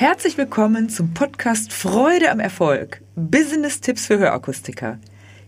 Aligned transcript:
Herzlich 0.00 0.38
willkommen 0.38 0.88
zum 0.88 1.12
Podcast 1.12 1.74
Freude 1.74 2.30
am 2.30 2.40
Erfolg. 2.40 3.02
Business-Tipps 3.16 4.06
für 4.06 4.18
Hörakustiker. 4.18 4.98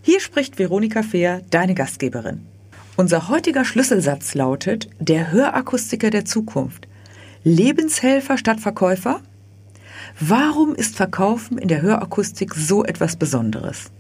Hier 0.03 0.21
spricht 0.21 0.59
Veronika 0.59 1.03
Fehr, 1.03 1.41
deine 1.49 1.73
Gastgeberin. 1.75 2.43
Unser 2.99 3.31
heutiger 3.31 3.65
Schlüsselsatz 3.65 4.35
lautet 4.35 4.91
Der 4.99 5.33
Hörakustiker 5.33 6.11
der 6.11 6.27
Zukunft. 6.27 6.87
Lebenshelfer 7.45 8.37
statt 8.37 8.61
Verkäufer? 8.61 9.23
Warum 10.21 10.75
ist 10.75 10.97
Verkaufen 10.97 11.57
in 11.57 11.69
der 11.69 11.81
Hörakustik 11.81 12.55
so 12.55 12.85
etwas 12.85 13.17
Besonderes? 13.17 13.91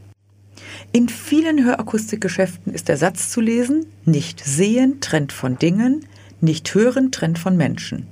In 0.92 1.08
vielen 1.08 1.64
Hörakustikgeschäften 1.64 2.74
ist 2.74 2.88
der 2.88 2.98
Satz 2.98 3.30
zu 3.30 3.40
lesen, 3.40 3.86
nicht 4.04 4.44
sehen 4.44 5.00
trennt 5.00 5.32
von 5.32 5.56
Dingen, 5.56 6.04
nicht 6.42 6.74
hören 6.74 7.10
trennt 7.10 7.38
von 7.38 7.56
Menschen. 7.56 8.06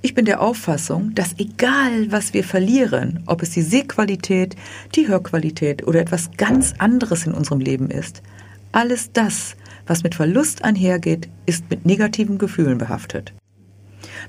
Ich 0.00 0.14
bin 0.14 0.26
der 0.26 0.40
Auffassung, 0.40 1.12
dass 1.16 1.34
egal 1.38 2.12
was 2.12 2.32
wir 2.32 2.44
verlieren, 2.44 3.24
ob 3.26 3.42
es 3.42 3.50
die 3.50 3.62
Sehqualität, 3.62 4.54
die 4.94 5.08
Hörqualität 5.08 5.84
oder 5.88 6.00
etwas 6.00 6.30
ganz 6.36 6.74
anderes 6.78 7.26
in 7.26 7.34
unserem 7.34 7.58
Leben 7.58 7.90
ist, 7.90 8.22
alles 8.70 9.10
das, 9.12 9.56
was 9.88 10.04
mit 10.04 10.14
Verlust 10.14 10.62
einhergeht, 10.62 11.28
ist 11.46 11.68
mit 11.68 11.84
negativen 11.84 12.38
Gefühlen 12.38 12.78
behaftet. 12.78 13.32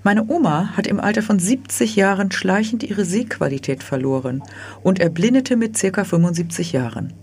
Meine 0.03 0.27
Oma 0.27 0.75
hat 0.75 0.87
im 0.87 0.99
Alter 0.99 1.21
von 1.21 1.37
70 1.37 1.95
Jahren 1.95 2.31
schleichend 2.31 2.81
ihre 2.81 3.05
Sehqualität 3.05 3.83
verloren 3.83 4.41
und 4.81 4.99
erblindete 4.99 5.55
mit 5.55 5.77
circa 5.77 6.03
75 6.03 6.71
Jahren. 6.71 7.13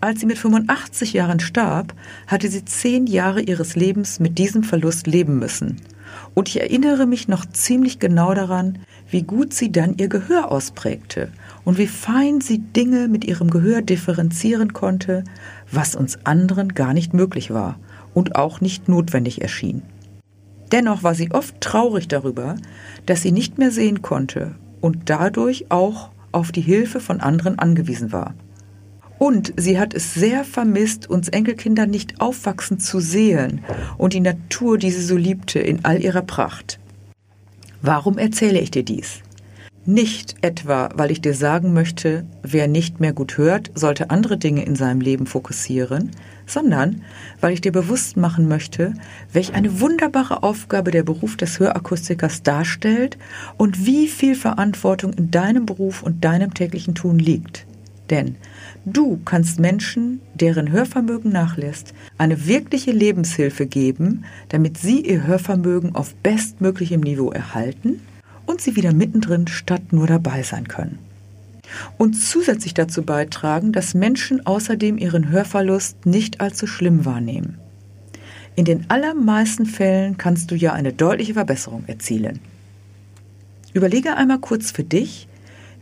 Als 0.00 0.20
sie 0.20 0.26
mit 0.26 0.38
85 0.38 1.12
Jahren 1.12 1.40
starb, 1.40 1.94
hatte 2.28 2.48
sie 2.48 2.64
zehn 2.64 3.06
Jahre 3.06 3.42
ihres 3.42 3.76
Lebens 3.76 4.20
mit 4.20 4.38
diesem 4.38 4.62
Verlust 4.62 5.06
leben 5.06 5.38
müssen– 5.38 5.82
und 6.34 6.48
ich 6.48 6.60
erinnere 6.60 7.06
mich 7.06 7.28
noch 7.28 7.44
ziemlich 7.46 7.98
genau 7.98 8.34
daran, 8.34 8.78
wie 9.10 9.22
gut 9.22 9.54
sie 9.54 9.70
dann 9.70 9.96
ihr 9.96 10.08
Gehör 10.08 10.50
ausprägte 10.50 11.30
und 11.64 11.78
wie 11.78 11.86
fein 11.86 12.40
sie 12.40 12.58
Dinge 12.58 13.08
mit 13.08 13.24
ihrem 13.24 13.50
Gehör 13.50 13.82
differenzieren 13.82 14.72
konnte, 14.72 15.24
was 15.70 15.94
uns 15.94 16.18
anderen 16.24 16.74
gar 16.74 16.94
nicht 16.94 17.14
möglich 17.14 17.52
war 17.52 17.78
und 18.14 18.36
auch 18.36 18.60
nicht 18.60 18.88
notwendig 18.88 19.42
erschien. 19.42 19.82
Dennoch 20.72 21.02
war 21.02 21.14
sie 21.14 21.30
oft 21.30 21.60
traurig 21.60 22.08
darüber, 22.08 22.56
dass 23.06 23.22
sie 23.22 23.32
nicht 23.32 23.58
mehr 23.58 23.70
sehen 23.70 24.02
konnte 24.02 24.54
und 24.80 25.10
dadurch 25.10 25.70
auch 25.70 26.10
auf 26.32 26.50
die 26.50 26.60
Hilfe 26.60 27.00
von 27.00 27.20
anderen 27.20 27.58
angewiesen 27.58 28.12
war. 28.12 28.34
Und 29.18 29.52
sie 29.56 29.78
hat 29.78 29.94
es 29.94 30.14
sehr 30.14 30.44
vermisst, 30.44 31.08
uns 31.08 31.28
Enkelkinder 31.28 31.86
nicht 31.86 32.20
aufwachsen 32.20 32.78
zu 32.80 33.00
sehen 33.00 33.60
und 33.96 34.12
die 34.12 34.20
Natur, 34.20 34.78
die 34.78 34.90
sie 34.90 35.02
so 35.02 35.16
liebte, 35.16 35.60
in 35.60 35.84
all 35.84 36.02
ihrer 36.02 36.22
Pracht. 36.22 36.78
Warum 37.80 38.18
erzähle 38.18 38.60
ich 38.60 38.70
dir 38.70 38.82
dies? 38.82 39.20
Nicht 39.86 40.36
etwa, 40.40 40.88
weil 40.94 41.10
ich 41.10 41.20
dir 41.20 41.34
sagen 41.34 41.74
möchte, 41.74 42.24
wer 42.42 42.68
nicht 42.68 43.00
mehr 43.00 43.12
gut 43.12 43.36
hört, 43.36 43.70
sollte 43.74 44.08
andere 44.08 44.38
Dinge 44.38 44.64
in 44.64 44.76
seinem 44.76 45.02
Leben 45.02 45.26
fokussieren, 45.26 46.10
sondern 46.46 47.02
weil 47.42 47.52
ich 47.52 47.60
dir 47.60 47.72
bewusst 47.72 48.16
machen 48.16 48.48
möchte, 48.48 48.94
welch 49.30 49.52
eine 49.52 49.80
wunderbare 49.80 50.42
Aufgabe 50.42 50.90
der 50.90 51.02
Beruf 51.02 51.36
des 51.36 51.60
Hörakustikers 51.60 52.42
darstellt 52.42 53.18
und 53.58 53.84
wie 53.84 54.08
viel 54.08 54.34
Verantwortung 54.34 55.12
in 55.12 55.30
deinem 55.30 55.66
Beruf 55.66 56.02
und 56.02 56.24
deinem 56.24 56.54
täglichen 56.54 56.94
Tun 56.94 57.18
liegt. 57.18 57.66
Denn 58.10 58.36
du 58.84 59.18
kannst 59.24 59.58
Menschen, 59.58 60.20
deren 60.34 60.70
Hörvermögen 60.70 61.32
nachlässt, 61.32 61.94
eine 62.18 62.46
wirkliche 62.46 62.92
Lebenshilfe 62.92 63.66
geben, 63.66 64.24
damit 64.50 64.76
sie 64.78 65.00
ihr 65.00 65.26
Hörvermögen 65.26 65.94
auf 65.94 66.14
bestmöglichem 66.16 67.00
Niveau 67.00 67.30
erhalten 67.30 68.00
und 68.46 68.60
sie 68.60 68.76
wieder 68.76 68.92
mittendrin 68.92 69.46
statt 69.46 69.92
nur 69.92 70.06
dabei 70.06 70.42
sein 70.42 70.68
können. 70.68 70.98
Und 71.96 72.14
zusätzlich 72.14 72.74
dazu 72.74 73.02
beitragen, 73.02 73.72
dass 73.72 73.94
Menschen 73.94 74.44
außerdem 74.44 74.98
ihren 74.98 75.30
Hörverlust 75.30 76.04
nicht 76.04 76.40
allzu 76.40 76.66
schlimm 76.66 77.04
wahrnehmen. 77.06 77.58
In 78.54 78.64
den 78.64 78.88
allermeisten 78.88 79.66
Fällen 79.66 80.16
kannst 80.16 80.50
du 80.50 80.54
ja 80.54 80.72
eine 80.74 80.92
deutliche 80.92 81.34
Verbesserung 81.34 81.84
erzielen. 81.86 82.38
Überlege 83.72 84.16
einmal 84.16 84.38
kurz 84.38 84.70
für 84.70 84.84
dich, 84.84 85.26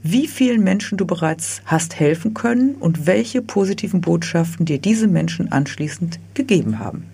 wie 0.03 0.27
vielen 0.27 0.65
Menschen 0.65 0.99
du 0.99 1.07
bereits 1.07 1.63
hast 1.65 1.99
helfen 1.99 2.35
können 2.35 2.75
und 2.75 3.07
welche 3.07 3.43
positiven 3.43 4.01
Botschaften 4.01 4.67
dir 4.67 4.79
diese 4.79 5.07
Menschen 5.07 5.53
anschließend 5.53 6.19
gegeben 6.35 6.79
haben. 6.79 7.05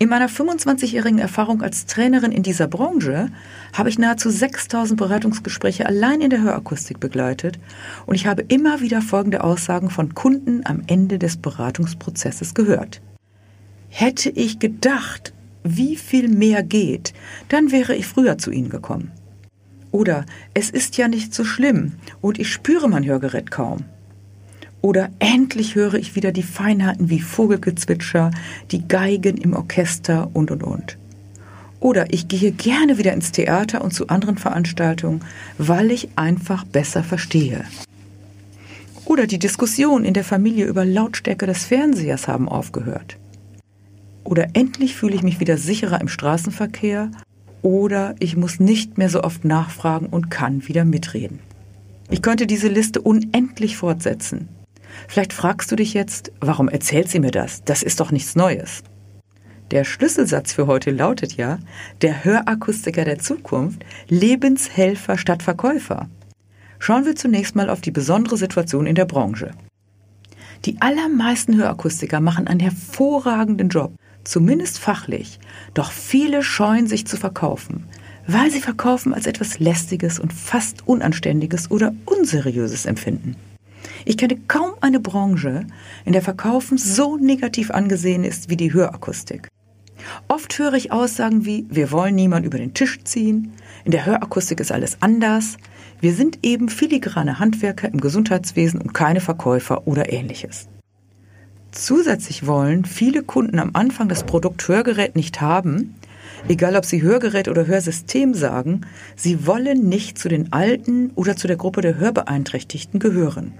In 0.00 0.08
meiner 0.08 0.28
25-jährigen 0.28 1.18
Erfahrung 1.18 1.60
als 1.60 1.86
Trainerin 1.86 2.30
in 2.30 2.44
dieser 2.44 2.68
Branche 2.68 3.30
habe 3.72 3.88
ich 3.88 3.98
nahezu 3.98 4.30
6000 4.30 4.98
Beratungsgespräche 4.98 5.86
allein 5.86 6.20
in 6.20 6.30
der 6.30 6.40
Hörakustik 6.40 7.00
begleitet 7.00 7.58
und 8.06 8.14
ich 8.14 8.28
habe 8.28 8.42
immer 8.46 8.80
wieder 8.80 9.02
folgende 9.02 9.42
Aussagen 9.42 9.90
von 9.90 10.14
Kunden 10.14 10.60
am 10.64 10.84
Ende 10.86 11.18
des 11.18 11.36
Beratungsprozesses 11.38 12.54
gehört. 12.54 13.00
Hätte 13.88 14.30
ich 14.30 14.60
gedacht, 14.60 15.32
wie 15.64 15.96
viel 15.96 16.28
mehr 16.28 16.62
geht, 16.62 17.12
dann 17.48 17.72
wäre 17.72 17.96
ich 17.96 18.06
früher 18.06 18.38
zu 18.38 18.52
Ihnen 18.52 18.70
gekommen. 18.70 19.10
Oder 19.90 20.26
es 20.54 20.70
ist 20.70 20.96
ja 20.96 21.08
nicht 21.08 21.34
so 21.34 21.44
schlimm 21.44 21.92
und 22.20 22.38
ich 22.38 22.52
spüre 22.52 22.88
mein 22.88 23.04
Hörgerät 23.04 23.50
kaum. 23.50 23.84
Oder 24.80 25.10
endlich 25.18 25.74
höre 25.74 25.94
ich 25.94 26.14
wieder 26.14 26.30
die 26.30 26.42
Feinheiten 26.42 27.10
wie 27.10 27.20
Vogelgezwitscher, 27.20 28.30
die 28.70 28.86
Geigen 28.86 29.36
im 29.36 29.54
Orchester 29.54 30.30
und 30.34 30.50
und 30.50 30.62
und. 30.62 30.98
Oder 31.80 32.12
ich 32.12 32.28
gehe 32.28 32.52
gerne 32.52 32.98
wieder 32.98 33.12
ins 33.12 33.32
Theater 33.32 33.82
und 33.82 33.92
zu 33.92 34.08
anderen 34.08 34.38
Veranstaltungen, 34.38 35.20
weil 35.58 35.90
ich 35.90 36.10
einfach 36.16 36.64
besser 36.64 37.02
verstehe. 37.02 37.64
Oder 39.04 39.26
die 39.26 39.38
Diskussionen 39.38 40.04
in 40.04 40.14
der 40.14 40.24
Familie 40.24 40.66
über 40.66 40.84
Lautstärke 40.84 41.46
des 41.46 41.64
Fernsehers 41.64 42.28
haben 42.28 42.48
aufgehört. 42.48 43.16
Oder 44.22 44.48
endlich 44.52 44.94
fühle 44.94 45.14
ich 45.14 45.22
mich 45.22 45.40
wieder 45.40 45.56
sicherer 45.56 46.00
im 46.00 46.08
Straßenverkehr 46.08 47.10
oder 47.62 48.14
ich 48.18 48.36
muss 48.36 48.60
nicht 48.60 48.98
mehr 48.98 49.08
so 49.08 49.22
oft 49.22 49.44
nachfragen 49.44 50.06
und 50.06 50.30
kann 50.30 50.66
wieder 50.68 50.84
mitreden. 50.84 51.40
Ich 52.10 52.22
könnte 52.22 52.46
diese 52.46 52.68
Liste 52.68 53.00
unendlich 53.00 53.76
fortsetzen. 53.76 54.48
Vielleicht 55.06 55.32
fragst 55.32 55.70
du 55.70 55.76
dich 55.76 55.94
jetzt, 55.94 56.32
warum 56.40 56.68
erzählt 56.68 57.08
sie 57.08 57.20
mir 57.20 57.30
das? 57.30 57.62
Das 57.64 57.82
ist 57.82 58.00
doch 58.00 58.10
nichts 58.10 58.34
Neues. 58.34 58.82
Der 59.70 59.84
Schlüsselsatz 59.84 60.54
für 60.54 60.66
heute 60.66 60.90
lautet 60.90 61.36
ja, 61.36 61.58
der 62.00 62.24
Hörakustiker 62.24 63.04
der 63.04 63.18
Zukunft, 63.18 63.84
Lebenshelfer 64.08 65.18
statt 65.18 65.42
Verkäufer. 65.42 66.08
Schauen 66.78 67.04
wir 67.04 67.16
zunächst 67.16 67.54
mal 67.54 67.68
auf 67.68 67.82
die 67.82 67.90
besondere 67.90 68.38
Situation 68.38 68.86
in 68.86 68.94
der 68.94 69.04
Branche. 69.04 69.50
Die 70.64 70.80
allermeisten 70.80 71.56
Hörakustiker 71.56 72.20
machen 72.20 72.46
einen 72.46 72.60
hervorragenden 72.60 73.68
Job 73.68 73.92
zumindest 74.24 74.78
fachlich, 74.78 75.38
doch 75.74 75.90
viele 75.90 76.42
scheuen 76.42 76.86
sich 76.86 77.06
zu 77.06 77.16
verkaufen, 77.16 77.84
weil 78.26 78.50
sie 78.50 78.60
Verkaufen 78.60 79.14
als 79.14 79.26
etwas 79.26 79.58
Lästiges 79.58 80.18
und 80.18 80.32
fast 80.32 80.86
Unanständiges 80.86 81.70
oder 81.70 81.94
Unseriöses 82.04 82.86
empfinden. 82.86 83.36
Ich 84.04 84.16
kenne 84.16 84.38
kaum 84.48 84.72
eine 84.80 85.00
Branche, 85.00 85.66
in 86.04 86.12
der 86.12 86.22
Verkaufen 86.22 86.78
so 86.78 87.16
negativ 87.16 87.70
angesehen 87.70 88.24
ist 88.24 88.50
wie 88.50 88.56
die 88.56 88.72
Hörakustik. 88.72 89.48
Oft 90.28 90.58
höre 90.58 90.74
ich 90.74 90.92
Aussagen 90.92 91.44
wie, 91.44 91.66
wir 91.68 91.90
wollen 91.90 92.14
niemand 92.14 92.46
über 92.46 92.58
den 92.58 92.74
Tisch 92.74 93.02
ziehen, 93.04 93.52
in 93.84 93.92
der 93.92 94.06
Hörakustik 94.06 94.60
ist 94.60 94.72
alles 94.72 94.98
anders, 95.00 95.56
wir 96.00 96.14
sind 96.14 96.38
eben 96.42 96.68
filigrane 96.68 97.38
Handwerker 97.38 97.88
im 97.88 98.00
Gesundheitswesen 98.00 98.80
und 98.80 98.94
keine 98.94 99.20
Verkäufer 99.20 99.86
oder 99.86 100.12
ähnliches. 100.12 100.68
Zusätzlich 101.70 102.46
wollen 102.46 102.84
viele 102.84 103.22
Kunden 103.22 103.58
am 103.58 103.70
Anfang 103.74 104.08
das 104.08 104.24
Produkt 104.24 104.66
Hörgerät 104.68 105.16
nicht 105.16 105.40
haben, 105.40 105.94
egal 106.48 106.76
ob 106.76 106.84
sie 106.84 107.02
Hörgerät 107.02 107.48
oder 107.48 107.66
Hörsystem 107.66 108.34
sagen, 108.34 108.82
sie 109.16 109.46
wollen 109.46 109.88
nicht 109.88 110.18
zu 110.18 110.28
den 110.28 110.52
Alten 110.52 111.10
oder 111.14 111.36
zu 111.36 111.46
der 111.46 111.56
Gruppe 111.56 111.80
der 111.82 111.98
Hörbeeinträchtigten 111.98 113.00
gehören. 113.00 113.52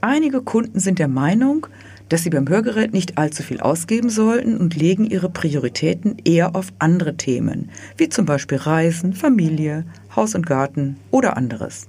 Einige 0.00 0.42
Kunden 0.42 0.78
sind 0.78 0.98
der 0.98 1.08
Meinung, 1.08 1.66
dass 2.08 2.22
sie 2.22 2.30
beim 2.30 2.48
Hörgerät 2.48 2.92
nicht 2.92 3.18
allzu 3.18 3.42
viel 3.42 3.60
ausgeben 3.60 4.10
sollten 4.10 4.56
und 4.56 4.76
legen 4.76 5.04
ihre 5.04 5.28
Prioritäten 5.28 6.16
eher 6.24 6.54
auf 6.54 6.72
andere 6.78 7.16
Themen, 7.16 7.70
wie 7.96 8.08
zum 8.08 8.26
Beispiel 8.26 8.58
Reisen, 8.58 9.12
Familie, 9.12 9.84
Haus 10.14 10.34
und 10.34 10.46
Garten 10.46 10.96
oder 11.10 11.36
anderes. 11.36 11.88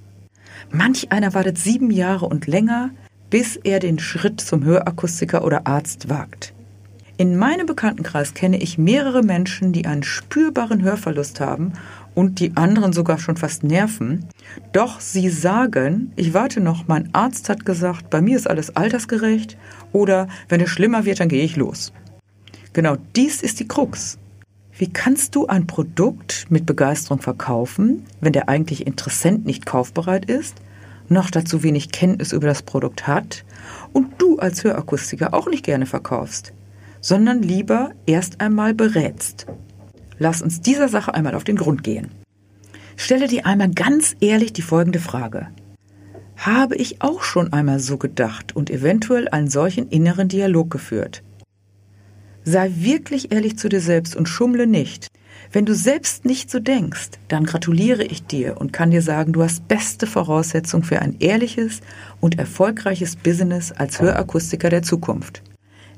Manch 0.71 1.11
einer 1.11 1.33
wartet 1.33 1.57
sieben 1.57 1.91
Jahre 1.91 2.25
und 2.25 2.47
länger, 2.47 2.89
bis 3.29 3.55
er 3.57 3.79
den 3.79 3.99
Schritt 3.99 4.41
zum 4.41 4.63
Hörakustiker 4.63 5.43
oder 5.43 5.67
Arzt 5.67 6.09
wagt. 6.09 6.53
In 7.19 7.35
meinem 7.35 7.65
Bekanntenkreis 7.65 8.35
kenne 8.35 8.61
ich 8.61 8.77
mehrere 8.77 9.23
Menschen, 9.23 9.73
die 9.73 9.87
einen 9.87 10.03
spürbaren 10.03 10.83
Hörverlust 10.83 11.39
haben 11.39 11.73
und 12.13 12.39
die 12.39 12.55
anderen 12.55 12.93
sogar 12.93 13.17
schon 13.17 13.37
fast 13.37 13.63
nerven. 13.63 14.25
Doch 14.71 14.99
sie 14.99 15.29
sagen, 15.29 16.11
ich 16.15 16.35
warte 16.35 16.59
noch, 16.59 16.87
mein 16.87 17.09
Arzt 17.13 17.49
hat 17.49 17.65
gesagt, 17.65 18.11
bei 18.11 18.21
mir 18.21 18.37
ist 18.37 18.47
alles 18.47 18.75
altersgerecht 18.75 19.57
oder 19.93 20.27
wenn 20.47 20.61
es 20.61 20.69
schlimmer 20.69 21.05
wird, 21.05 21.19
dann 21.19 21.29
gehe 21.29 21.43
ich 21.43 21.55
los. 21.55 21.91
Genau 22.73 22.97
dies 23.15 23.41
ist 23.41 23.59
die 23.59 23.67
Krux. 23.67 24.19
Wie 24.77 24.93
kannst 24.93 25.33
du 25.33 25.47
ein 25.47 25.65
Produkt 25.65 26.45
mit 26.49 26.67
Begeisterung 26.67 27.19
verkaufen, 27.19 28.05
wenn 28.21 28.33
der 28.33 28.47
eigentliche 28.47 28.83
Interessent 28.83 29.47
nicht 29.47 29.65
kaufbereit 29.65 30.25
ist, 30.25 30.55
noch 31.09 31.29
dazu 31.29 31.63
wenig 31.63 31.91
Kenntnis 31.91 32.31
über 32.31 32.47
das 32.47 32.63
Produkt 32.63 33.07
hat 33.07 33.45
und 33.93 34.21
du 34.21 34.39
als 34.39 34.63
Hörakustiker 34.63 35.33
auch 35.33 35.47
nicht 35.47 35.65
gerne 35.65 35.85
verkaufst, 35.85 36.53
sondern 37.01 37.41
lieber 37.41 37.91
erst 38.05 38.41
einmal 38.41 38.73
berätst? 38.73 39.47
Lass 40.19 40.41
uns 40.41 40.61
dieser 40.61 40.89
Sache 40.89 41.13
einmal 41.13 41.35
auf 41.35 41.43
den 41.43 41.57
Grund 41.57 41.83
gehen. 41.83 42.09
Stelle 42.95 43.27
dir 43.27 43.45
einmal 43.45 43.69
ganz 43.69 44.15
ehrlich 44.19 44.53
die 44.53 44.63
folgende 44.63 44.99
Frage. 44.99 45.47
Habe 46.37 46.75
ich 46.75 47.01
auch 47.01 47.23
schon 47.23 47.53
einmal 47.53 47.79
so 47.79 47.97
gedacht 47.97 48.55
und 48.55 48.69
eventuell 48.69 49.27
einen 49.27 49.49
solchen 49.49 49.89
inneren 49.89 50.27
Dialog 50.27 50.71
geführt? 50.71 51.23
Sei 52.43 52.71
wirklich 52.75 53.31
ehrlich 53.31 53.57
zu 53.57 53.69
dir 53.69 53.81
selbst 53.81 54.15
und 54.15 54.27
schummle 54.27 54.67
nicht. 54.67 55.07
Wenn 55.51 55.65
du 55.65 55.73
selbst 55.73 56.25
nicht 56.25 56.51
so 56.51 56.59
denkst, 56.59 57.11
dann 57.29 57.45
gratuliere 57.45 58.03
ich 58.03 58.25
dir 58.25 58.59
und 58.59 58.73
kann 58.73 58.91
dir 58.91 59.01
sagen, 59.01 59.33
du 59.33 59.43
hast 59.43 59.67
beste 59.67 60.05
Voraussetzungen 60.05 60.83
für 60.83 61.01
ein 61.01 61.15
ehrliches 61.19 61.81
und 62.19 62.37
erfolgreiches 62.37 63.15
Business 63.15 63.71
als 63.71 64.01
Hörakustiker 64.01 64.69
der 64.69 64.83
Zukunft. 64.83 65.41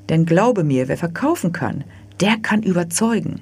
Denn 0.09 0.25
glaube 0.25 0.63
mir, 0.63 0.87
wer 0.87 0.97
verkaufen 0.97 1.51
kann, 1.51 1.83
der 2.19 2.37
kann 2.37 2.63
überzeugen. 2.63 3.41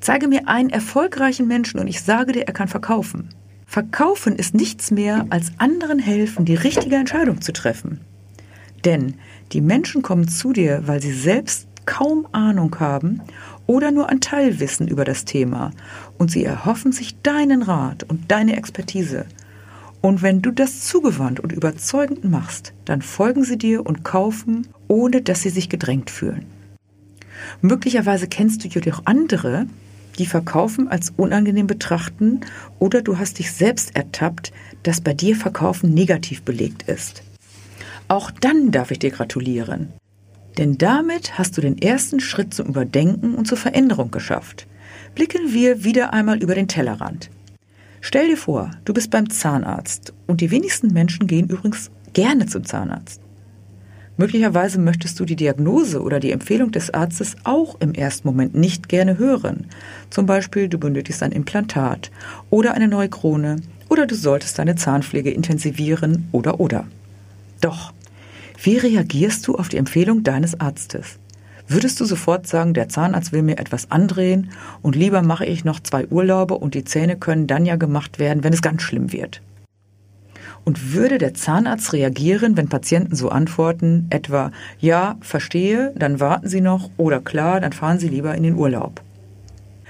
Zeige 0.00 0.28
mir 0.28 0.48
einen 0.48 0.70
erfolgreichen 0.70 1.48
Menschen 1.48 1.80
und 1.80 1.88
ich 1.88 2.02
sage 2.02 2.32
dir, 2.32 2.46
er 2.46 2.52
kann 2.52 2.68
verkaufen. 2.68 3.30
Verkaufen 3.66 4.36
ist 4.36 4.54
nichts 4.54 4.90
mehr 4.90 5.26
als 5.30 5.52
anderen 5.58 5.98
helfen, 5.98 6.44
die 6.44 6.54
richtige 6.54 6.96
Entscheidung 6.96 7.40
zu 7.42 7.52
treffen. 7.52 8.00
Denn 8.84 9.14
die 9.52 9.60
Menschen 9.60 10.02
kommen 10.02 10.28
zu 10.28 10.52
dir, 10.52 10.82
weil 10.86 11.02
sie 11.02 11.12
selbst 11.12 11.66
kaum 11.88 12.28
Ahnung 12.32 12.78
haben 12.80 13.22
oder 13.66 13.90
nur 13.90 14.10
ein 14.10 14.20
Teilwissen 14.20 14.88
über 14.88 15.06
das 15.06 15.24
Thema 15.24 15.70
und 16.18 16.30
sie 16.30 16.44
erhoffen 16.44 16.92
sich 16.92 17.22
deinen 17.22 17.62
Rat 17.62 18.04
und 18.04 18.30
deine 18.30 18.56
Expertise. 18.56 19.24
Und 20.02 20.20
wenn 20.20 20.42
du 20.42 20.50
das 20.50 20.82
zugewandt 20.84 21.40
und 21.40 21.50
überzeugend 21.50 22.24
machst, 22.24 22.74
dann 22.84 23.00
folgen 23.00 23.42
sie 23.42 23.56
dir 23.56 23.86
und 23.86 24.04
kaufen, 24.04 24.68
ohne 24.86 25.22
dass 25.22 25.40
sie 25.40 25.48
sich 25.48 25.70
gedrängt 25.70 26.10
fühlen. 26.10 26.44
Möglicherweise 27.62 28.28
kennst 28.28 28.64
du 28.64 28.68
jedoch 28.68 29.02
andere, 29.06 29.66
die 30.18 30.26
Verkaufen 30.26 30.88
als 30.88 31.14
unangenehm 31.16 31.66
betrachten 31.66 32.42
oder 32.78 33.00
du 33.00 33.16
hast 33.16 33.38
dich 33.38 33.50
selbst 33.50 33.96
ertappt, 33.96 34.52
dass 34.82 35.00
bei 35.00 35.14
dir 35.14 35.34
Verkaufen 35.36 35.94
negativ 35.94 36.42
belegt 36.42 36.82
ist. 36.82 37.22
Auch 38.08 38.30
dann 38.30 38.72
darf 38.72 38.90
ich 38.90 38.98
dir 38.98 39.10
gratulieren. 39.10 39.94
Denn 40.58 40.76
damit 40.76 41.38
hast 41.38 41.56
du 41.56 41.60
den 41.60 41.78
ersten 41.78 42.18
Schritt 42.18 42.52
zum 42.52 42.66
Überdenken 42.66 43.36
und 43.36 43.46
zur 43.46 43.56
Veränderung 43.56 44.10
geschafft. 44.10 44.66
Blicken 45.14 45.52
wir 45.52 45.84
wieder 45.84 46.12
einmal 46.12 46.42
über 46.42 46.56
den 46.56 46.66
Tellerrand. 46.66 47.30
Stell 48.00 48.28
dir 48.28 48.36
vor, 48.36 48.72
du 48.84 48.92
bist 48.92 49.10
beim 49.10 49.30
Zahnarzt 49.30 50.12
und 50.26 50.40
die 50.40 50.50
wenigsten 50.50 50.92
Menschen 50.92 51.26
gehen 51.28 51.48
übrigens 51.48 51.90
gerne 52.12 52.46
zum 52.46 52.64
Zahnarzt. 52.64 53.20
Möglicherweise 54.16 54.80
möchtest 54.80 55.20
du 55.20 55.24
die 55.24 55.36
Diagnose 55.36 56.02
oder 56.02 56.18
die 56.18 56.32
Empfehlung 56.32 56.72
des 56.72 56.92
Arztes 56.92 57.36
auch 57.44 57.76
im 57.80 57.94
ersten 57.94 58.26
Moment 58.26 58.56
nicht 58.56 58.88
gerne 58.88 59.16
hören. 59.16 59.66
Zum 60.10 60.26
Beispiel, 60.26 60.68
du 60.68 60.76
benötigst 60.76 61.22
ein 61.22 61.30
Implantat 61.30 62.10
oder 62.50 62.74
eine 62.74 62.88
neue 62.88 63.08
Krone 63.08 63.56
oder 63.88 64.06
du 64.06 64.16
solltest 64.16 64.58
deine 64.58 64.74
Zahnpflege 64.74 65.30
intensivieren 65.30 66.28
oder 66.32 66.58
oder. 66.58 66.86
Doch 67.60 67.92
wie 68.60 68.76
reagierst 68.76 69.46
du 69.46 69.54
auf 69.54 69.68
die 69.68 69.76
Empfehlung 69.76 70.24
deines 70.24 70.58
Arztes? 70.58 71.18
Würdest 71.68 72.00
du 72.00 72.04
sofort 72.04 72.48
sagen, 72.48 72.74
der 72.74 72.88
Zahnarzt 72.88 73.30
will 73.30 73.42
mir 73.42 73.58
etwas 73.58 73.90
andrehen 73.92 74.50
und 74.82 74.96
lieber 74.96 75.22
mache 75.22 75.46
ich 75.46 75.64
noch 75.64 75.80
zwei 75.80 76.08
Urlaube 76.08 76.54
und 76.54 76.74
die 76.74 76.84
Zähne 76.84 77.16
können 77.16 77.46
dann 77.46 77.66
ja 77.66 77.76
gemacht 77.76 78.18
werden, 78.18 78.42
wenn 78.42 78.52
es 78.52 78.62
ganz 78.62 78.82
schlimm 78.82 79.12
wird? 79.12 79.42
Und 80.64 80.92
würde 80.92 81.18
der 81.18 81.34
Zahnarzt 81.34 81.92
reagieren, 81.92 82.56
wenn 82.56 82.68
Patienten 82.68 83.14
so 83.14 83.28
antworten, 83.28 84.08
etwa 84.10 84.50
ja, 84.80 85.18
verstehe, 85.20 85.92
dann 85.96 86.18
warten 86.18 86.48
Sie 86.48 86.60
noch 86.60 86.90
oder 86.96 87.20
klar, 87.20 87.60
dann 87.60 87.72
fahren 87.72 88.00
Sie 88.00 88.08
lieber 88.08 88.34
in 88.34 88.42
den 88.42 88.56
Urlaub? 88.56 89.02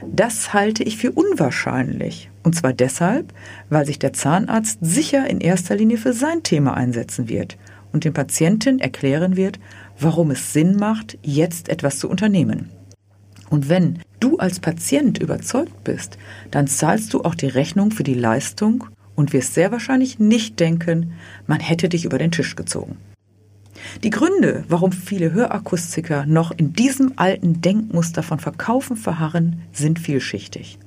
Das 0.06 0.52
halte 0.52 0.84
ich 0.84 0.98
für 0.98 1.10
unwahrscheinlich. 1.10 2.30
Und 2.42 2.54
zwar 2.54 2.72
deshalb, 2.74 3.32
weil 3.70 3.86
sich 3.86 3.98
der 3.98 4.12
Zahnarzt 4.12 4.78
sicher 4.82 5.28
in 5.28 5.40
erster 5.40 5.74
Linie 5.74 5.96
für 5.96 6.12
sein 6.12 6.42
Thema 6.42 6.74
einsetzen 6.74 7.28
wird 7.28 7.56
und 7.92 8.04
den 8.04 8.12
Patienten 8.12 8.78
erklären 8.78 9.36
wird, 9.36 9.58
warum 9.98 10.30
es 10.30 10.52
Sinn 10.52 10.76
macht, 10.76 11.18
jetzt 11.22 11.68
etwas 11.68 11.98
zu 11.98 12.08
unternehmen. 12.08 12.70
Und 13.50 13.68
wenn 13.68 14.00
du 14.20 14.36
als 14.38 14.60
Patient 14.60 15.18
überzeugt 15.18 15.84
bist, 15.84 16.18
dann 16.50 16.66
zahlst 16.66 17.14
du 17.14 17.22
auch 17.22 17.34
die 17.34 17.46
Rechnung 17.46 17.90
für 17.90 18.04
die 18.04 18.14
Leistung 18.14 18.84
und 19.14 19.32
wirst 19.32 19.54
sehr 19.54 19.72
wahrscheinlich 19.72 20.18
nicht 20.18 20.60
denken, 20.60 21.14
man 21.46 21.60
hätte 21.60 21.88
dich 21.88 22.04
über 22.04 22.18
den 22.18 22.30
Tisch 22.30 22.56
gezogen. 22.56 22.96
Die 24.02 24.10
Gründe, 24.10 24.64
warum 24.68 24.92
viele 24.92 25.32
Hörakustiker 25.32 26.26
noch 26.26 26.50
in 26.50 26.72
diesem 26.72 27.14
alten 27.16 27.60
Denkmuster 27.60 28.22
von 28.22 28.38
Verkaufen 28.38 28.96
verharren, 28.96 29.62
sind 29.72 29.98
vielschichtig. 29.98 30.78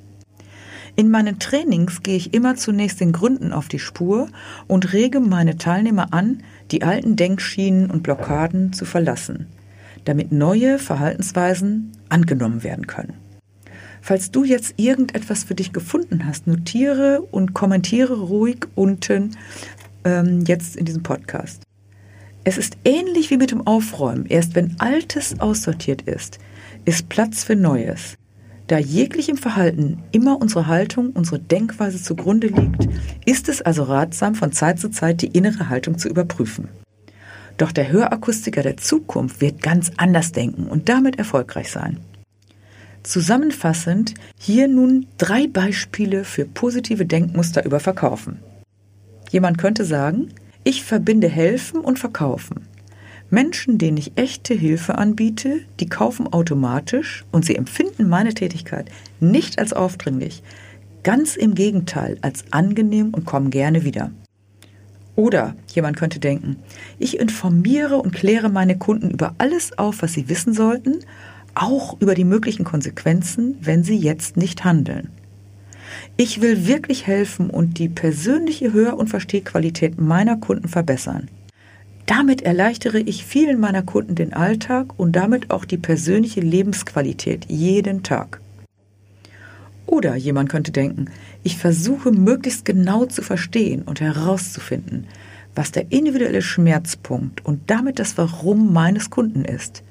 In 0.97 1.09
meinen 1.09 1.39
Trainings 1.39 2.03
gehe 2.03 2.17
ich 2.17 2.33
immer 2.33 2.55
zunächst 2.55 2.99
den 2.99 3.13
Gründen 3.13 3.53
auf 3.53 3.69
die 3.69 3.79
Spur 3.79 4.27
und 4.67 4.91
rege 4.91 5.21
meine 5.21 5.57
Teilnehmer 5.57 6.13
an, 6.13 6.43
die 6.71 6.83
alten 6.83 7.15
Denkschienen 7.15 7.91
und 7.91 8.03
Blockaden 8.03 8.73
zu 8.73 8.85
verlassen, 8.85 9.47
damit 10.05 10.31
neue 10.31 10.79
Verhaltensweisen 10.79 11.91
angenommen 12.09 12.63
werden 12.63 12.87
können. 12.87 13.13
Falls 14.01 14.31
du 14.31 14.43
jetzt 14.43 14.73
irgendetwas 14.77 15.43
für 15.43 15.53
dich 15.53 15.73
gefunden 15.73 16.25
hast, 16.25 16.47
notiere 16.47 17.21
und 17.21 17.53
kommentiere 17.53 18.19
ruhig 18.19 18.65
unten 18.73 19.37
ähm, 20.03 20.43
jetzt 20.47 20.75
in 20.75 20.85
diesem 20.85 21.03
Podcast. 21.03 21.63
Es 22.43 22.57
ist 22.57 22.77
ähnlich 22.83 23.29
wie 23.29 23.37
mit 23.37 23.51
dem 23.51 23.67
Aufräumen. 23.67 24.25
Erst 24.25 24.55
wenn 24.55 24.75
Altes 24.79 25.39
aussortiert 25.39 26.01
ist, 26.01 26.39
ist 26.85 27.07
Platz 27.09 27.43
für 27.43 27.55
Neues. 27.55 28.17
Da 28.71 28.77
jeglichem 28.77 29.35
Verhalten 29.35 30.01
immer 30.13 30.39
unsere 30.39 30.67
Haltung, 30.67 31.09
unsere 31.09 31.39
Denkweise 31.39 32.01
zugrunde 32.01 32.47
liegt, 32.47 32.87
ist 33.25 33.49
es 33.49 33.61
also 33.61 33.83
ratsam, 33.83 34.33
von 34.33 34.53
Zeit 34.53 34.79
zu 34.79 34.87
Zeit 34.87 35.21
die 35.21 35.27
innere 35.27 35.67
Haltung 35.67 35.97
zu 35.97 36.07
überprüfen. 36.07 36.69
Doch 37.57 37.73
der 37.73 37.91
Hörakustiker 37.91 38.63
der 38.63 38.77
Zukunft 38.77 39.41
wird 39.41 39.61
ganz 39.61 39.91
anders 39.97 40.31
denken 40.31 40.67
und 40.67 40.87
damit 40.87 41.17
erfolgreich 41.17 41.69
sein. 41.69 41.99
Zusammenfassend 43.03 44.13
hier 44.39 44.69
nun 44.69 45.05
drei 45.17 45.47
Beispiele 45.47 46.23
für 46.23 46.45
positive 46.45 47.05
Denkmuster 47.05 47.65
über 47.65 47.81
Verkaufen. 47.81 48.39
Jemand 49.31 49.57
könnte 49.57 49.83
sagen, 49.83 50.29
ich 50.63 50.85
verbinde 50.85 51.27
helfen 51.27 51.81
und 51.81 51.99
verkaufen. 51.99 52.70
Menschen, 53.31 53.77
denen 53.77 53.95
ich 53.95 54.11
echte 54.17 54.53
Hilfe 54.53 54.97
anbiete, 54.97 55.61
die 55.79 55.87
kaufen 55.87 56.31
automatisch 56.31 57.23
und 57.31 57.45
sie 57.45 57.55
empfinden 57.55 58.09
meine 58.09 58.33
Tätigkeit 58.33 58.91
nicht 59.21 59.57
als 59.57 59.71
aufdringlich, 59.71 60.43
ganz 61.03 61.37
im 61.37 61.55
Gegenteil 61.55 62.17
als 62.21 62.43
angenehm 62.51 63.13
und 63.13 63.25
kommen 63.25 63.49
gerne 63.49 63.85
wieder. 63.85 64.11
Oder 65.15 65.55
jemand 65.73 65.95
könnte 65.95 66.19
denken, 66.19 66.57
ich 66.99 67.19
informiere 67.19 67.97
und 67.97 68.11
kläre 68.11 68.49
meine 68.49 68.77
Kunden 68.77 69.09
über 69.09 69.33
alles 69.37 69.77
auf, 69.77 70.01
was 70.01 70.11
sie 70.11 70.27
wissen 70.27 70.53
sollten, 70.53 70.99
auch 71.55 72.01
über 72.01 72.15
die 72.15 72.25
möglichen 72.25 72.65
Konsequenzen, 72.65 73.55
wenn 73.61 73.85
sie 73.85 73.97
jetzt 73.97 74.35
nicht 74.35 74.65
handeln. 74.65 75.09
Ich 76.17 76.41
will 76.41 76.67
wirklich 76.67 77.07
helfen 77.07 77.49
und 77.49 77.79
die 77.79 77.87
persönliche 77.87 78.73
Hör- 78.73 78.97
und 78.97 79.07
Verstehqualität 79.07 79.99
meiner 80.01 80.35
Kunden 80.35 80.67
verbessern. 80.67 81.29
Damit 82.13 82.41
erleichtere 82.41 82.99
ich 82.99 83.25
vielen 83.25 83.61
meiner 83.61 83.83
Kunden 83.83 84.15
den 84.15 84.33
Alltag 84.33 84.99
und 84.99 85.13
damit 85.13 85.49
auch 85.49 85.63
die 85.63 85.77
persönliche 85.77 86.41
Lebensqualität 86.41 87.45
jeden 87.47 88.03
Tag. 88.03 88.41
Oder 89.85 90.17
jemand 90.17 90.49
könnte 90.49 90.73
denken, 90.73 91.05
ich 91.43 91.55
versuche 91.55 92.11
möglichst 92.11 92.65
genau 92.65 93.05
zu 93.05 93.21
verstehen 93.21 93.83
und 93.83 94.01
herauszufinden, 94.01 95.07
was 95.55 95.71
der 95.71 95.93
individuelle 95.93 96.41
Schmerzpunkt 96.41 97.45
und 97.45 97.61
damit 97.67 97.97
das 97.97 98.17
Warum 98.17 98.73
meines 98.73 99.09
Kunden 99.09 99.45
ist. 99.45 99.81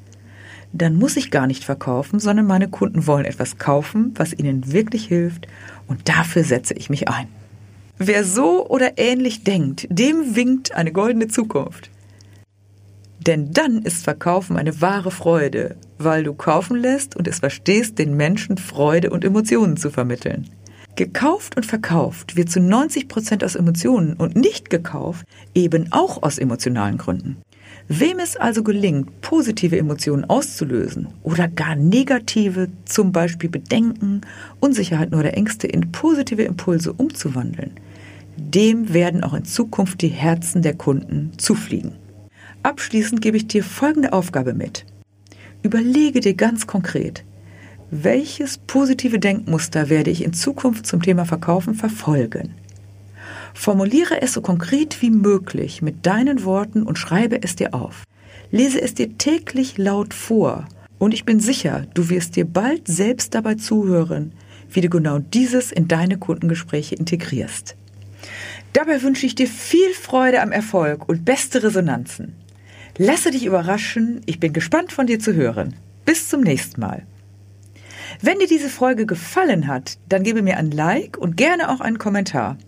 Dann 0.74 0.96
muss 0.96 1.16
ich 1.16 1.30
gar 1.30 1.46
nicht 1.46 1.64
verkaufen, 1.64 2.20
sondern 2.20 2.44
meine 2.44 2.68
Kunden 2.68 3.06
wollen 3.06 3.24
etwas 3.24 3.56
kaufen, 3.56 4.12
was 4.16 4.38
ihnen 4.38 4.70
wirklich 4.70 5.06
hilft 5.06 5.48
und 5.86 6.06
dafür 6.06 6.44
setze 6.44 6.74
ich 6.74 6.90
mich 6.90 7.08
ein. 7.08 7.28
Wer 7.96 8.24
so 8.24 8.68
oder 8.68 8.98
ähnlich 8.98 9.42
denkt, 9.42 9.86
dem 9.88 10.36
winkt 10.36 10.72
eine 10.74 10.92
goldene 10.92 11.28
Zukunft. 11.28 11.90
Denn 13.26 13.52
dann 13.52 13.82
ist 13.82 14.04
Verkaufen 14.04 14.56
eine 14.56 14.80
wahre 14.80 15.10
Freude, 15.10 15.76
weil 15.98 16.24
du 16.24 16.32
kaufen 16.32 16.76
lässt 16.76 17.16
und 17.16 17.28
es 17.28 17.40
verstehst, 17.40 17.98
den 17.98 18.16
Menschen 18.16 18.56
Freude 18.56 19.10
und 19.10 19.24
Emotionen 19.24 19.76
zu 19.76 19.90
vermitteln. 19.90 20.48
Gekauft 20.96 21.56
und 21.56 21.66
verkauft 21.66 22.36
wird 22.36 22.50
zu 22.50 22.60
90 22.60 23.08
Prozent 23.08 23.44
aus 23.44 23.54
Emotionen 23.56 24.14
und 24.14 24.36
nicht 24.36 24.70
gekauft 24.70 25.26
eben 25.54 25.92
auch 25.92 26.22
aus 26.22 26.38
emotionalen 26.38 26.98
Gründen. 26.98 27.36
Wem 27.88 28.18
es 28.18 28.36
also 28.36 28.62
gelingt, 28.62 29.20
positive 29.20 29.76
Emotionen 29.76 30.24
auszulösen 30.24 31.08
oder 31.22 31.48
gar 31.48 31.74
negative, 31.74 32.68
zum 32.84 33.12
Beispiel 33.12 33.50
Bedenken, 33.50 34.20
Unsicherheiten 34.60 35.18
oder 35.18 35.34
Ängste 35.34 35.66
in 35.66 35.92
positive 35.92 36.42
Impulse 36.42 36.92
umzuwandeln, 36.92 37.72
dem 38.36 38.92
werden 38.92 39.24
auch 39.24 39.34
in 39.34 39.44
Zukunft 39.44 40.02
die 40.02 40.08
Herzen 40.08 40.62
der 40.62 40.74
Kunden 40.74 41.32
zufliegen. 41.36 41.92
Abschließend 42.62 43.22
gebe 43.22 43.38
ich 43.38 43.46
dir 43.46 43.64
folgende 43.64 44.12
Aufgabe 44.12 44.52
mit. 44.52 44.84
Überlege 45.62 46.20
dir 46.20 46.34
ganz 46.34 46.66
konkret, 46.66 47.24
welches 47.90 48.58
positive 48.58 49.18
Denkmuster 49.18 49.88
werde 49.88 50.10
ich 50.10 50.22
in 50.22 50.32
Zukunft 50.32 50.86
zum 50.86 51.02
Thema 51.02 51.24
Verkaufen 51.24 51.74
verfolgen? 51.74 52.54
Formuliere 53.54 54.22
es 54.22 54.34
so 54.34 54.42
konkret 54.42 55.02
wie 55.02 55.10
möglich 55.10 55.82
mit 55.82 56.06
deinen 56.06 56.44
Worten 56.44 56.82
und 56.82 56.98
schreibe 56.98 57.42
es 57.42 57.56
dir 57.56 57.74
auf. 57.74 58.04
Lese 58.50 58.80
es 58.80 58.94
dir 58.94 59.18
täglich 59.18 59.76
laut 59.78 60.14
vor 60.14 60.66
und 60.98 61.14
ich 61.14 61.24
bin 61.24 61.40
sicher, 61.40 61.86
du 61.94 62.10
wirst 62.10 62.36
dir 62.36 62.44
bald 62.44 62.86
selbst 62.86 63.34
dabei 63.34 63.54
zuhören, 63.54 64.32
wie 64.70 64.82
du 64.82 64.88
genau 64.88 65.18
dieses 65.18 65.72
in 65.72 65.88
deine 65.88 66.18
Kundengespräche 66.18 66.94
integrierst. 66.94 67.74
Dabei 68.72 69.02
wünsche 69.02 69.26
ich 69.26 69.34
dir 69.34 69.48
viel 69.48 69.92
Freude 69.94 70.42
am 70.42 70.52
Erfolg 70.52 71.08
und 71.08 71.24
beste 71.24 71.62
Resonanzen. 71.62 72.34
Lasse 73.02 73.30
dich 73.30 73.46
überraschen, 73.46 74.20
ich 74.26 74.40
bin 74.40 74.52
gespannt 74.52 74.92
von 74.92 75.06
dir 75.06 75.18
zu 75.18 75.32
hören. 75.32 75.74
Bis 76.04 76.28
zum 76.28 76.42
nächsten 76.42 76.82
Mal. 76.82 77.06
Wenn 78.20 78.38
dir 78.38 78.46
diese 78.46 78.68
Folge 78.68 79.06
gefallen 79.06 79.68
hat, 79.68 79.96
dann 80.10 80.22
gebe 80.22 80.42
mir 80.42 80.58
ein 80.58 80.70
Like 80.70 81.16
und 81.16 81.38
gerne 81.38 81.70
auch 81.70 81.80
einen 81.80 81.96
Kommentar. 81.96 82.58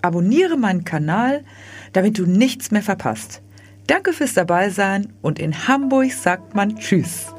Abonniere 0.00 0.56
meinen 0.56 0.84
Kanal, 0.84 1.42
damit 1.92 2.18
du 2.18 2.24
nichts 2.24 2.70
mehr 2.70 2.84
verpasst. 2.84 3.42
Danke 3.88 4.12
fürs 4.12 4.34
Dabeisein 4.34 5.12
und 5.22 5.40
in 5.40 5.66
Hamburg 5.66 6.12
sagt 6.12 6.54
man 6.54 6.76
Tschüss. 6.76 7.33